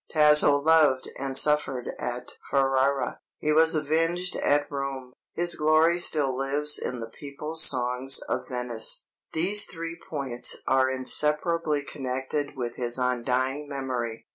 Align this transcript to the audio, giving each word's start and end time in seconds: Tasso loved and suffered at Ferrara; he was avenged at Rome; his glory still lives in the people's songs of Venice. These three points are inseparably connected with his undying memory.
Tasso 0.09 0.57
loved 0.57 1.09
and 1.15 1.37
suffered 1.37 1.91
at 1.99 2.31
Ferrara; 2.49 3.19
he 3.37 3.51
was 3.51 3.75
avenged 3.75 4.35
at 4.35 4.65
Rome; 4.71 5.13
his 5.33 5.53
glory 5.53 5.99
still 5.99 6.35
lives 6.35 6.79
in 6.79 6.99
the 7.01 7.09
people's 7.11 7.61
songs 7.63 8.19
of 8.21 8.47
Venice. 8.49 9.05
These 9.33 9.65
three 9.67 9.95
points 9.95 10.55
are 10.65 10.89
inseparably 10.89 11.83
connected 11.83 12.57
with 12.57 12.77
his 12.77 12.97
undying 12.97 13.69
memory. 13.69 14.25